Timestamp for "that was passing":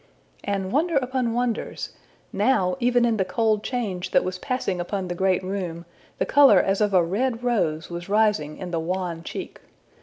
4.09-4.79